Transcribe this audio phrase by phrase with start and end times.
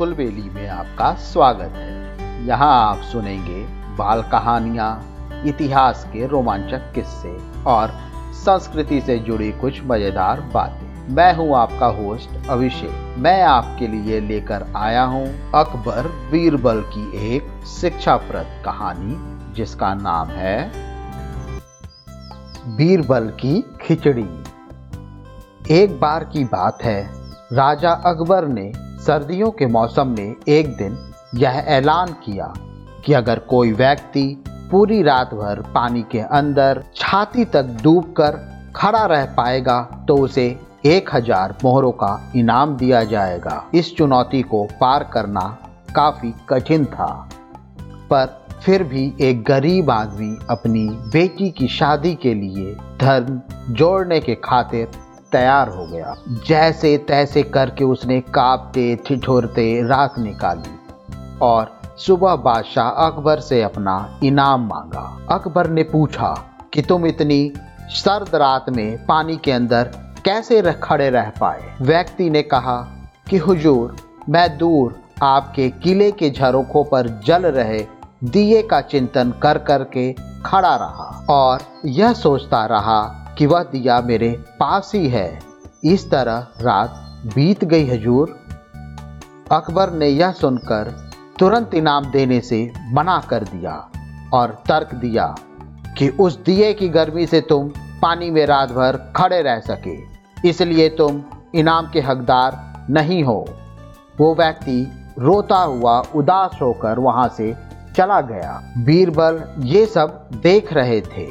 [0.00, 3.64] कुलबेली में आपका स्वागत है। यहाँ आप सुनेंगे
[3.96, 7.32] बाल कहानियाँ, इतिहास के रोमांचक किस्से
[7.64, 7.92] और
[8.36, 14.66] संस्कृति से जुड़ी कुछ मज़ेदार बातें। मैं हूँ आपका होस्ट अभिषेक। मैं आपके लिए लेकर
[14.76, 19.16] आया हूँ अकबर बीरबल की एक शिक्षाप्रद कहानी,
[19.54, 20.70] जिसका नाम है
[22.76, 24.28] बीरबल की खिचड़ी।
[25.74, 27.02] एक बार की बात है,
[27.52, 30.98] राजा अकबर ने सर्दियों के मौसम में एक दिन
[31.34, 32.52] यह ऐलान किया
[33.04, 34.24] कि अगर कोई व्यक्ति
[34.70, 38.36] पूरी रात भर पानी के अंदर छाती तक डूबकर
[38.76, 40.44] खड़ा रह पाएगा तो उसे
[40.86, 45.46] एक हज़ार मोहरों का इनाम दिया जाएगा। इस चुनौती को पार करना
[45.96, 47.12] काफ़ी कठिन था।
[48.10, 53.40] पर फिर भी एक गरीब आदमी अपनी बेटी की शादी के लिए धर्म
[53.74, 54.88] जोड़ने के खातिर
[55.32, 56.14] तैयार हो गया।
[56.46, 60.78] जैसे तैसे करके उसने कांपते, ठिठुरते रात निकाली
[61.42, 67.52] और सुबह बादशाह अकबर से अपना इनाम मांगा। अकबर ने पूछा कि तुम इतनी
[67.88, 69.84] सर्द रात में पानी के अंदर
[70.24, 71.76] कैसे खड़े रह पाए?
[71.80, 72.88] व्यक्ति ने कहा
[73.30, 73.96] कि हुजूर,
[74.28, 77.86] मैं दूर आपके किले के झरोखों पर जल रहे
[78.24, 80.12] दिए का चिंतन कर कर के
[80.46, 85.38] खड़ा रहा और यह सोचता रहा कि वह दिया मेरे पास ही है।
[85.84, 86.94] इस तरह रात
[87.34, 88.34] बीत गई हजूर।
[89.52, 90.90] अकबर ने यह सुनकर
[91.38, 92.60] तुरंत इनाम देने से
[92.92, 93.74] मना कर दिया
[94.34, 95.26] और तर्क दिया
[95.98, 97.68] कि उस दिए की गर्मी से तुम
[98.02, 99.96] पानी में रात भर खड़े रह सके,
[100.48, 101.22] इसलिए तुम
[101.54, 103.44] इनाम के हकदार नहीं हो।
[104.20, 104.80] वो व्यक्ति
[105.18, 107.52] रोता हुआ उदास होकर वहाँ से
[107.96, 111.28] चला गया। बीरबल ये सब देख रहे थे।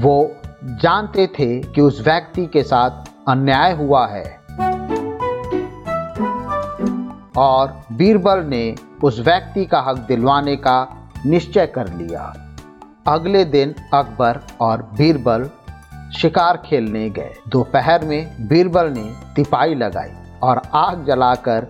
[0.00, 2.90] वो जानते थे कि उस व्यक्ति के साथ
[3.28, 4.40] अन्याय हुआ है।
[7.38, 12.32] और बीरबल ने उस व्यक्ति का हक दिलवाने का निश्चय कर लिया।
[13.06, 15.50] अगले दिन अकबर और बीरबल
[16.18, 21.66] शिकार खेलने गए। दोपहर में बीरबल ने तिपाई लगाई और आग जलाकर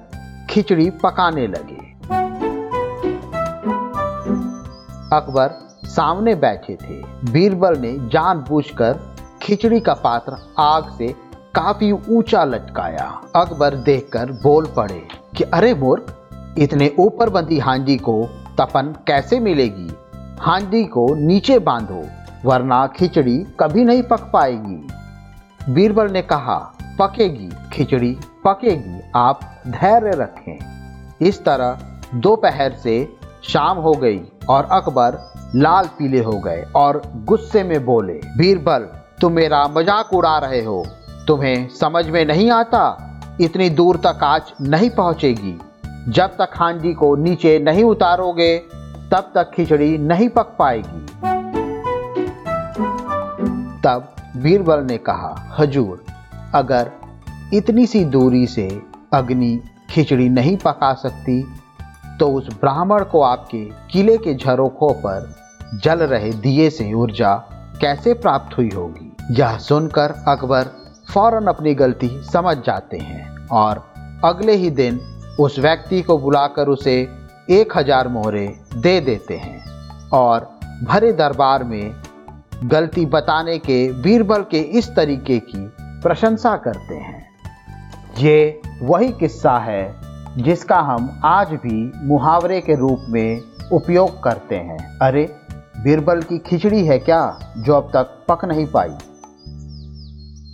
[0.50, 1.86] खिचड़ी पकाने लगे।
[5.16, 5.65] अकबर
[5.96, 7.02] सामने बैठे थे।
[7.32, 11.14] बीरबल ने जानबूझकर खिचड़ी का पात्र आग से
[11.54, 18.28] काफ़ी ऊँचा लटकाया। अकबर देखकर बोल पड़े कि, अरे मूर्ख इतने ऊपर बंदी हांडी को
[18.60, 19.92] तपन कैसे मिलेगी?
[20.40, 22.06] हांडी को नीचे बांधो,
[22.44, 24.88] वरना खिचड़ी कभी नहीं पक पाएगी।
[25.72, 30.58] बीरबल ने कहा, पकेगी, खिचड़ी पकेगी, आप धैर्य रखें।
[31.20, 31.78] इस तरह
[32.14, 38.12] दोपहर से शाम हो गई और अकबर लाल पीले हो गए और गुस्से में बोले,
[38.12, 38.88] बीरबल,
[39.20, 40.86] तुम मेरा मज़ाक उड़ा रहे हो।
[41.28, 43.12] तुम्हें समझ में नहीं आता?
[43.40, 45.58] इतनी दूर तक आज नहीं पहुंचेगी।
[46.08, 48.58] जब तक हांडी को नीचे नहीं उतारोगे,
[49.10, 51.06] तब तक खिचड़ी नहीं पक पाएगी।
[53.80, 56.04] तब बीरबल ने कहा, हजूर,
[56.54, 56.90] अगर
[57.54, 58.82] इतनी सी दूरी से
[59.12, 61.42] अग्नि खिचड़ी नहीं पका सकती
[62.20, 65.34] तो उस ब्राह्मण को आपके किले के झरोखों पर
[65.82, 67.34] जल रहे दिए से ऊर्जा
[67.80, 69.12] कैसे प्राप्त हुई होगी?
[69.30, 70.70] यह सुनकर अकबर
[71.12, 73.84] फ़ौरन अपनी गलती समझ जाते हैं और
[74.24, 75.00] अगले ही दिन
[75.40, 76.96] उस व्यक्ति को बुलाकर उसे
[77.50, 78.46] एक हज़ार मोहरे
[78.76, 80.48] दे देते हैं और
[80.84, 81.94] भरे दरबार में
[82.64, 85.70] गलती बताने के बीरबल के इस तरीके की
[86.02, 87.24] प्रशंसा करते हैं।
[88.18, 89.84] ये वही किस्सा है
[90.38, 93.40] जिसका हम आज भी मुहावरे के रूप में
[93.72, 95.22] उपयोग करते हैं। अरे,
[95.78, 98.90] बीरबल की खिचड़ी है क्या जो अब तक पक नहीं पाई?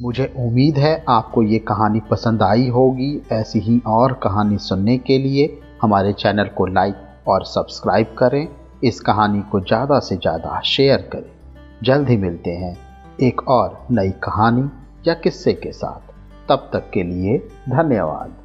[0.03, 5.19] मुझे उम्मीद है आपको ये कहानी पसंद आई होगी। ऐसी ही और कहानी सुनने के
[5.19, 8.49] लिए हमारे चैनल को लाइक और सब्सक्राइब करें।
[8.85, 11.31] इस कहानी को ज़्यादा से ज़्यादा शेयर करें।
[11.83, 12.77] जल्द ही मिलते हैं
[13.21, 14.69] एक और नई कहानी
[15.09, 16.13] या किस्से के साथ।
[16.49, 17.39] तब तक के लिए
[17.69, 18.42] धन्यवाद।